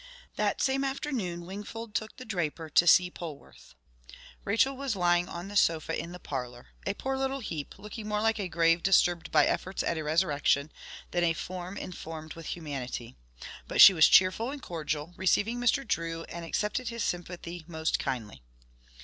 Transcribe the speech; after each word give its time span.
That 0.35 0.63
same 0.63 0.83
afternoon, 0.83 1.45
Wingfold 1.45 1.93
took 1.93 2.17
the 2.17 2.25
draper 2.25 2.71
to 2.71 2.87
see 2.87 3.11
Polwarth. 3.11 3.75
Rachel 4.43 4.75
was 4.75 4.95
lying 4.95 5.29
on 5.29 5.47
the 5.47 5.55
sofa 5.55 5.95
in 5.95 6.11
the 6.11 6.17
parlour 6.17 6.69
a 6.87 6.95
poor 6.95 7.15
little 7.19 7.39
heap, 7.39 7.77
looking 7.77 8.07
more 8.07 8.19
like 8.19 8.39
a 8.39 8.47
grave 8.47 8.81
disturbed 8.81 9.31
by 9.31 9.45
efforts 9.45 9.83
at 9.83 9.99
a 9.99 10.03
resurrection, 10.03 10.71
than 11.11 11.23
a 11.23 11.33
form 11.33 11.77
informed 11.77 12.33
with 12.33 12.47
humanity. 12.47 13.15
But 13.67 13.79
she 13.79 13.93
was 13.93 14.07
cheerful 14.09 14.49
and 14.49 14.59
cordial, 14.59 15.13
receiving 15.17 15.59
Mr. 15.59 15.87
Drew 15.87 16.23
and 16.23 16.43
accepted 16.45 16.87
his 16.87 17.03
sympathy 17.03 17.63
most 17.67 17.99
kindly. 17.99 18.41